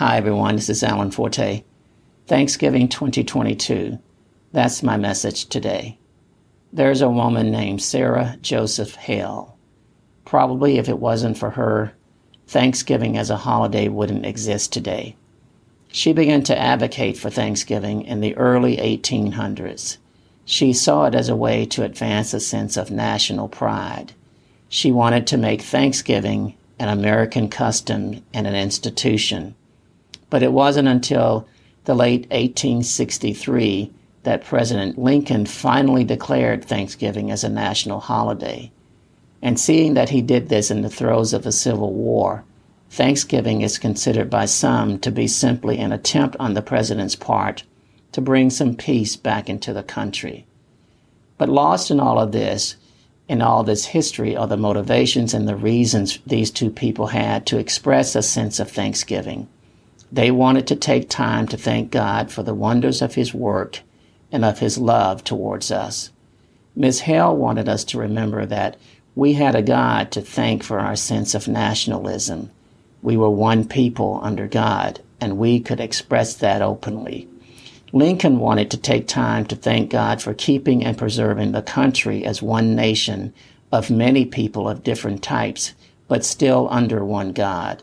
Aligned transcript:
Hi, 0.00 0.16
everyone. 0.16 0.56
This 0.56 0.70
is 0.70 0.82
Alan 0.82 1.10
Forte. 1.10 1.62
Thanksgiving 2.26 2.88
2022. 2.88 3.98
That's 4.50 4.82
my 4.82 4.96
message 4.96 5.44
today. 5.44 5.98
There's 6.72 7.02
a 7.02 7.10
woman 7.10 7.50
named 7.50 7.82
Sarah 7.82 8.38
Joseph 8.40 8.94
Hale. 8.94 9.58
Probably 10.24 10.78
if 10.78 10.88
it 10.88 11.00
wasn't 11.00 11.36
for 11.36 11.50
her, 11.50 11.92
Thanksgiving 12.46 13.18
as 13.18 13.28
a 13.28 13.36
holiday 13.36 13.88
wouldn't 13.88 14.24
exist 14.24 14.72
today. 14.72 15.16
She 15.88 16.14
began 16.14 16.44
to 16.44 16.58
advocate 16.58 17.18
for 17.18 17.28
Thanksgiving 17.28 18.00
in 18.00 18.22
the 18.22 18.34
early 18.38 18.78
1800s. 18.78 19.98
She 20.46 20.72
saw 20.72 21.04
it 21.04 21.14
as 21.14 21.28
a 21.28 21.36
way 21.36 21.66
to 21.66 21.84
advance 21.84 22.32
a 22.32 22.40
sense 22.40 22.78
of 22.78 22.90
national 22.90 23.48
pride. 23.48 24.14
She 24.70 24.90
wanted 24.90 25.26
to 25.26 25.36
make 25.36 25.60
Thanksgiving 25.60 26.54
an 26.78 26.88
American 26.88 27.50
custom 27.50 28.24
and 28.32 28.46
an 28.46 28.54
institution. 28.54 29.56
But 30.30 30.42
it 30.42 30.52
wasn't 30.52 30.88
until 30.88 31.46
the 31.84 31.94
late 31.94 32.22
1863 32.30 33.92
that 34.22 34.44
President 34.44 34.98
Lincoln 34.98 35.46
finally 35.46 36.04
declared 36.04 36.64
Thanksgiving 36.64 37.30
as 37.30 37.42
a 37.42 37.48
national 37.48 38.00
holiday. 38.00 38.70
And 39.42 39.58
seeing 39.58 39.94
that 39.94 40.10
he 40.10 40.22
did 40.22 40.48
this 40.48 40.70
in 40.70 40.82
the 40.82 40.90
throes 40.90 41.32
of 41.32 41.46
a 41.46 41.52
civil 41.52 41.92
war, 41.92 42.44
Thanksgiving 42.90 43.62
is 43.62 43.78
considered 43.78 44.28
by 44.28 44.44
some 44.44 44.98
to 44.98 45.10
be 45.10 45.26
simply 45.26 45.78
an 45.78 45.92
attempt 45.92 46.36
on 46.38 46.54
the 46.54 46.62
president's 46.62 47.16
part 47.16 47.62
to 48.12 48.20
bring 48.20 48.50
some 48.50 48.74
peace 48.74 49.16
back 49.16 49.48
into 49.48 49.72
the 49.72 49.82
country. 49.82 50.44
But 51.38 51.48
lost 51.48 51.90
in 51.90 52.00
all 52.00 52.18
of 52.18 52.32
this, 52.32 52.76
in 53.28 53.40
all 53.40 53.62
this 53.62 53.86
history, 53.86 54.36
are 54.36 54.48
the 54.48 54.56
motivations 54.56 55.32
and 55.32 55.48
the 55.48 55.56
reasons 55.56 56.18
these 56.26 56.50
two 56.50 56.68
people 56.68 57.06
had 57.06 57.46
to 57.46 57.58
express 57.58 58.14
a 58.14 58.22
sense 58.22 58.58
of 58.60 58.70
thanksgiving. 58.70 59.48
They 60.12 60.30
wanted 60.30 60.66
to 60.68 60.76
take 60.76 61.08
time 61.08 61.46
to 61.48 61.56
thank 61.56 61.90
God 61.90 62.30
for 62.32 62.42
the 62.42 62.54
wonders 62.54 63.00
of 63.00 63.14
His 63.14 63.32
work 63.32 63.80
and 64.32 64.44
of 64.44 64.58
His 64.58 64.76
love 64.78 65.22
towards 65.22 65.70
us. 65.70 66.10
Ms. 66.74 67.00
Hale 67.00 67.36
wanted 67.36 67.68
us 67.68 67.84
to 67.84 67.98
remember 67.98 68.46
that 68.46 68.76
we 69.14 69.34
had 69.34 69.54
a 69.54 69.62
God 69.62 70.10
to 70.12 70.20
thank 70.20 70.62
for 70.62 70.80
our 70.80 70.96
sense 70.96 71.34
of 71.34 71.48
nationalism. 71.48 72.50
We 73.02 73.16
were 73.16 73.30
one 73.30 73.66
people 73.66 74.20
under 74.22 74.46
God, 74.46 75.00
and 75.20 75.38
we 75.38 75.60
could 75.60 75.80
express 75.80 76.34
that 76.36 76.62
openly. 76.62 77.28
Lincoln 77.92 78.38
wanted 78.38 78.70
to 78.70 78.76
take 78.76 79.08
time 79.08 79.44
to 79.46 79.56
thank 79.56 79.90
God 79.90 80.22
for 80.22 80.32
keeping 80.32 80.84
and 80.84 80.96
preserving 80.96 81.52
the 81.52 81.62
country 81.62 82.24
as 82.24 82.40
one 82.40 82.76
nation 82.76 83.34
of 83.72 83.90
many 83.90 84.24
people 84.24 84.68
of 84.68 84.84
different 84.84 85.22
types, 85.22 85.74
but 86.06 86.24
still 86.24 86.68
under 86.70 87.04
one 87.04 87.32
God. 87.32 87.82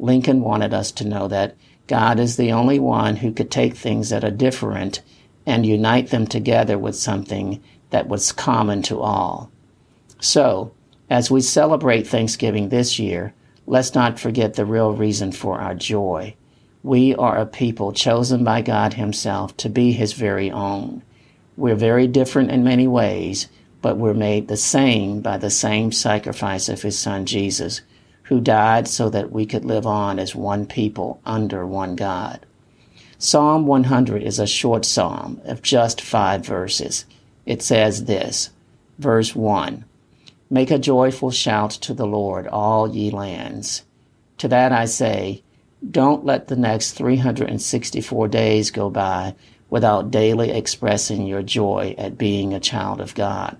Lincoln 0.00 0.40
wanted 0.40 0.72
us 0.72 0.90
to 0.92 1.06
know 1.06 1.28
that 1.28 1.54
God 1.86 2.18
is 2.18 2.36
the 2.36 2.52
only 2.52 2.78
one 2.78 3.16
who 3.16 3.32
could 3.32 3.50
take 3.50 3.76
things 3.76 4.08
that 4.08 4.24
are 4.24 4.30
different 4.30 5.02
and 5.44 5.66
unite 5.66 6.08
them 6.08 6.26
together 6.26 6.78
with 6.78 6.96
something 6.96 7.62
that 7.90 8.08
was 8.08 8.32
common 8.32 8.80
to 8.82 9.00
all. 9.00 9.50
So, 10.18 10.72
as 11.10 11.30
we 11.30 11.42
celebrate 11.42 12.06
Thanksgiving 12.06 12.68
this 12.68 12.98
year, 12.98 13.34
let's 13.66 13.94
not 13.94 14.18
forget 14.18 14.54
the 14.54 14.64
real 14.64 14.92
reason 14.92 15.32
for 15.32 15.60
our 15.60 15.74
joy. 15.74 16.34
We 16.82 17.14
are 17.16 17.36
a 17.36 17.44
people 17.44 17.92
chosen 17.92 18.42
by 18.42 18.62
God 18.62 18.94
Himself 18.94 19.54
to 19.58 19.68
be 19.68 19.92
His 19.92 20.14
very 20.14 20.50
own. 20.50 21.02
We're 21.56 21.74
very 21.74 22.06
different 22.06 22.50
in 22.50 22.64
many 22.64 22.86
ways, 22.86 23.48
but 23.82 23.98
we're 23.98 24.14
made 24.14 24.48
the 24.48 24.56
same 24.56 25.20
by 25.20 25.36
the 25.36 25.50
same 25.50 25.92
sacrifice 25.92 26.70
of 26.70 26.80
His 26.80 26.98
Son 26.98 27.26
Jesus, 27.26 27.82
who 28.30 28.40
died 28.40 28.86
so 28.86 29.10
that 29.10 29.32
we 29.32 29.44
could 29.44 29.64
live 29.64 29.84
on 29.84 30.20
as 30.20 30.36
one 30.36 30.64
people 30.64 31.20
under 31.26 31.66
one 31.66 31.96
God. 31.96 32.46
Psalm 33.18 33.66
100 33.66 34.22
is 34.22 34.38
a 34.38 34.46
short 34.46 34.84
psalm 34.84 35.40
of 35.44 35.62
just 35.62 36.00
five 36.00 36.46
verses. 36.46 37.04
It 37.44 37.60
says 37.60 38.04
this 38.04 38.50
Verse 39.00 39.34
1 39.34 39.84
Make 40.48 40.70
a 40.70 40.78
joyful 40.78 41.32
shout 41.32 41.72
to 41.72 41.92
the 41.92 42.06
Lord, 42.06 42.46
all 42.46 42.94
ye 42.94 43.10
lands. 43.10 43.82
To 44.38 44.46
that 44.46 44.70
I 44.70 44.84
say, 44.84 45.42
don't 45.90 46.24
let 46.24 46.46
the 46.46 46.56
next 46.56 46.92
364 46.92 48.28
days 48.28 48.70
go 48.70 48.90
by 48.90 49.34
without 49.68 50.12
daily 50.12 50.50
expressing 50.50 51.26
your 51.26 51.42
joy 51.42 51.96
at 51.98 52.16
being 52.16 52.54
a 52.54 52.60
child 52.60 53.00
of 53.00 53.16
God. 53.16 53.56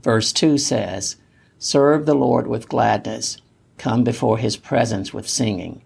Verse 0.00 0.32
2 0.32 0.58
says, 0.58 1.16
Serve 1.58 2.06
the 2.06 2.14
Lord 2.14 2.46
with 2.46 2.68
gladness 2.68 3.38
come 3.78 4.04
before 4.04 4.38
his 4.38 4.56
presence 4.56 5.14
with 5.14 5.28
singing. 5.28 5.82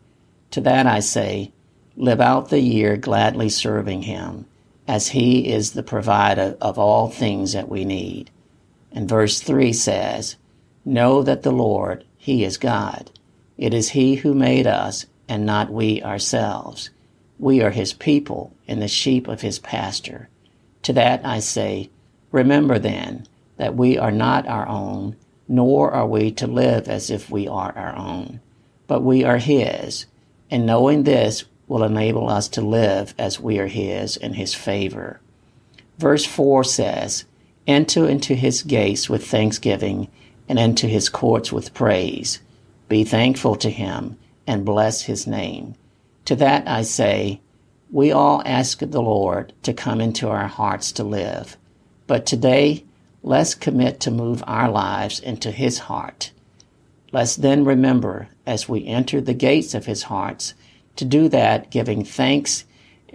To 0.53 0.60
that 0.62 0.86
I 0.86 1.00
say, 1.00 1.53
live 1.97 2.20
out 2.20 2.48
the 2.48 2.60
year 2.60 2.97
gladly 2.97 3.48
serving 3.48 4.03
him, 4.03 4.47
as 4.88 5.08
he 5.08 5.53
is 5.53 5.72
the 5.72 5.82
provider 5.82 6.56
of 6.60 6.78
all 6.78 7.08
things 7.08 7.53
that 7.53 7.69
we 7.69 7.84
need. 7.84 8.30
And 8.91 9.08
verse 9.08 9.41
3 9.41 9.72
says, 9.72 10.36
Know 10.84 11.22
that 11.22 11.42
the 11.42 11.53
Lord, 11.53 12.04
he 12.19 12.44
is 12.44 12.56
God. 12.56 13.10
It 13.56 13.72
is 13.72 13.91
he 13.91 14.16
who 14.16 14.34
made 14.34 14.66
us, 14.66 15.06
and 15.28 15.47
not 15.47 15.70
we 15.70 16.03
ourselves. 16.03 16.91
We 17.38 17.62
are 17.62 17.70
his 17.70 17.92
people 17.92 18.54
and 18.69 18.82
the 18.82 18.88
sheep 18.88 19.28
of 19.28 19.41
his 19.41 19.59
pasture. 19.59 20.28
To 20.82 20.92
that 20.94 21.24
I 21.24 21.41
say, 21.41 21.91
Remember 22.30 22.78
then 22.78 23.26
that 23.56 23.76
we 23.76 23.98
are 23.98 24.10
not 24.10 24.47
our 24.47 24.66
own 24.69 25.16
nor 25.53 25.91
are 25.91 26.07
we 26.07 26.31
to 26.31 26.47
live 26.47 26.89
as 26.89 27.11
if 27.11 27.29
we 27.29 27.47
are 27.47 27.77
our 27.77 27.95
own, 27.95 28.41
but 28.87 29.03
we 29.03 29.23
are 29.23 29.37
His, 29.37 30.07
and 30.51 30.65
knowing 30.65 31.03
this 31.03 31.45
will 31.69 31.85
enable 31.85 32.31
us 32.31 32.49
to 32.49 32.63
live 32.63 33.15
as 33.19 33.39
we 33.39 33.59
are 33.59 33.67
His 33.67 34.17
in 34.17 34.33
His 34.33 34.55
favor. 34.55 35.21
Verse 35.99 36.25
4 36.25 36.65
says, 36.65 37.27
Enter 37.67 38.09
into 38.09 38.35
His 38.35 38.63
gates 38.63 39.11
with 39.11 39.27
thanksgiving, 39.27 40.09
and 40.49 40.59
into 40.59 40.87
His 40.87 41.11
courts 41.11 41.53
with 41.53 41.75
praise. 41.75 42.41
Be 42.89 43.05
thankful 43.05 43.57
to 43.57 43.69
Him, 43.69 44.17
and 44.47 44.65
bless 44.65 45.03
His 45.03 45.27
name. 45.27 45.75
To 46.25 46.37
that 46.37 46.67
I 46.67 46.81
say, 46.81 47.43
we 47.91 48.11
all 48.11 48.43
ask 48.47 48.79
the 48.79 49.03
Lord 49.03 49.53
to 49.65 49.75
come 49.75 50.01
into 50.01 50.31
our 50.31 50.47
hearts 50.49 50.93
to 50.93 51.05
live. 51.05 51.59
But 52.07 52.25
today, 52.25 52.84
Let's 53.25 53.55
commit 53.55 54.00
to 54.00 54.10
move 54.10 54.43
our 54.49 54.69
lives 54.69 55.21
into 55.21 55.53
His 55.53 55.78
heart. 55.78 56.33
Let's 57.12 57.37
then 57.37 57.65
remember, 57.65 58.27
as 58.47 58.69
we 58.69 58.84
enter 58.84 59.21
the 59.21 59.33
gates 59.33 59.75
of 59.75 59.87
His 59.87 60.03
hearts, 60.05 60.55
to 60.97 61.05
do 61.05 61.28
that 61.28 61.71
giving 61.71 62.05
thanks 62.05 62.65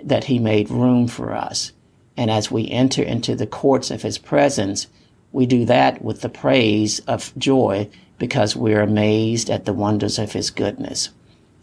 that 0.01 0.23
He 0.25 0.39
made 0.39 0.69
room 0.69 1.09
for 1.09 1.33
us. 1.33 1.73
And 2.15 2.31
as 2.31 2.49
we 2.49 2.69
enter 2.69 3.03
into 3.03 3.35
the 3.35 3.45
courts 3.45 3.91
of 3.91 4.01
His 4.01 4.17
presence, 4.17 4.87
we 5.33 5.45
do 5.45 5.65
that 5.65 6.01
with 6.01 6.21
the 6.21 6.29
praise 6.29 6.99
of 6.99 7.37
joy 7.37 7.89
because 8.17 8.55
we're 8.55 8.81
amazed 8.81 9.49
at 9.49 9.65
the 9.65 9.73
wonders 9.73 10.17
of 10.17 10.31
His 10.31 10.51
goodness. 10.51 11.09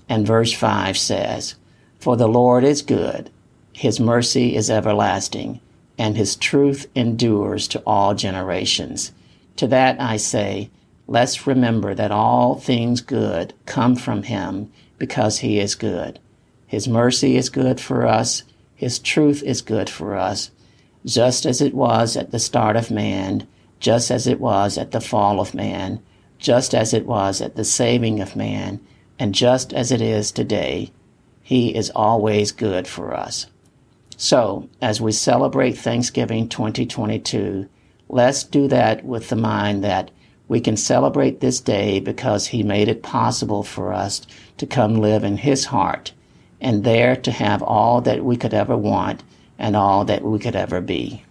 And 0.06 0.26
verse 0.26 0.53
5 0.53 0.99
says, 0.99 1.55
For 1.99 2.15
the 2.19 2.28
Lord 2.28 2.62
is 2.62 2.82
good, 2.82 3.31
His 3.72 3.99
mercy 3.99 4.55
is 4.55 4.69
everlasting 4.69 5.61
and 5.99 6.16
his 6.16 6.37
truth 6.37 6.87
endures 6.94 7.69
to 7.69 7.82
all 7.87 8.15
generations. 8.15 9.12
To 9.56 9.66
that 9.69 10.00
I 10.00 10.16
say, 10.16 10.71
let's 11.06 11.47
remember 11.47 11.94
that 11.94 12.10
all 12.10 12.56
things 12.56 13.00
good 13.00 13.55
come 13.66 13.94
from 13.97 14.25
him 14.25 14.72
because 14.99 15.38
he 15.38 15.60
is 15.60 15.75
good. 15.75 16.19
His 16.66 16.88
mercy 16.88 17.37
is 17.37 17.50
good 17.50 17.81
for 17.81 18.06
us. 18.06 18.43
His 18.75 18.99
truth 18.99 19.43
is 19.43 19.62
good 19.62 19.88
for 19.88 20.16
us, 20.16 20.50
just 21.06 21.47
as 21.47 21.60
it 21.60 21.75
was 21.75 22.16
at 22.16 22.32
the 22.32 22.38
start 22.38 22.75
of 22.75 22.91
man, 22.91 23.47
just 23.78 24.11
as 24.11 24.26
it 24.26 24.41
was 24.41 24.76
at 24.76 24.91
the 24.91 25.00
fall 25.00 25.41
of 25.41 25.55
man, 25.55 26.00
just 26.38 26.75
as 26.75 26.93
it 26.93 27.06
was 27.06 27.41
at 27.41 27.55
the 27.55 27.65
saving 27.65 28.21
of 28.21 28.34
man, 28.34 28.81
and 29.19 29.34
just 29.34 29.72
as 29.72 29.93
it 29.93 30.00
is 30.00 30.32
today. 30.32 30.91
He 31.43 31.75
is 31.75 31.91
always 31.91 32.50
good 32.50 32.88
for 32.88 33.14
us. 33.14 33.46
So, 34.25 34.71
as 34.81 35.03
we 35.03 35.12
celebrate 35.12 35.73
Thanksgiving 35.73 36.49
2022, 36.49 37.69
let's 38.09 38.43
do 38.43 38.67
that 38.69 39.05
with 39.05 39.29
the 39.29 39.37
mind 39.37 39.85
that 39.85 40.11
we 40.49 40.62
can 40.62 40.79
celebrate 40.79 41.41
this 41.41 41.61
day 41.61 42.00
because 42.00 42.47
He 42.47 42.62
made 42.62 42.88
it 42.88 43.03
possible 43.03 43.62
for 43.62 43.93
us 43.93 44.26
to 44.56 44.65
come 44.65 44.94
live 44.94 45.25
in 45.25 45.37
His 45.37 45.67
heart 45.67 46.12
and 46.59 46.85
there 46.85 47.17
to 47.17 47.31
have 47.31 47.62
all 47.62 48.00
that 48.00 48.25
we 48.25 48.38
could 48.38 48.55
ever 48.55 48.79
want 48.79 49.23
and 49.59 49.76
all 49.76 50.06
that 50.06 50.23
we 50.23 50.38
could 50.38 50.56
ever 50.56 50.81
be. 50.81 51.23